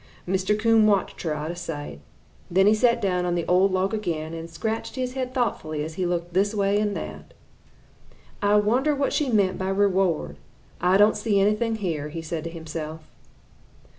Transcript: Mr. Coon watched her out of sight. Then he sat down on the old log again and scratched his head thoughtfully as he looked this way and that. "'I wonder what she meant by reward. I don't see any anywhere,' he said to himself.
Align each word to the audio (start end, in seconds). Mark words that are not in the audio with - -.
Mr. 0.27 0.57
Coon 0.59 0.87
watched 0.87 1.21
her 1.21 1.35
out 1.35 1.51
of 1.51 1.59
sight. 1.59 1.99
Then 2.49 2.65
he 2.65 2.73
sat 2.73 3.03
down 3.03 3.23
on 3.23 3.35
the 3.35 3.45
old 3.45 3.71
log 3.71 3.93
again 3.93 4.33
and 4.33 4.49
scratched 4.49 4.95
his 4.95 5.13
head 5.13 5.31
thoughtfully 5.31 5.83
as 5.83 5.93
he 5.93 6.07
looked 6.07 6.33
this 6.33 6.55
way 6.55 6.79
and 6.79 6.97
that. 6.97 7.35
"'I 8.41 8.55
wonder 8.61 8.95
what 8.95 9.13
she 9.13 9.29
meant 9.29 9.59
by 9.59 9.69
reward. 9.69 10.37
I 10.81 10.97
don't 10.97 11.15
see 11.15 11.39
any 11.39 11.51
anywhere,' 11.55 12.09
he 12.09 12.23
said 12.23 12.43
to 12.45 12.49
himself. 12.49 13.01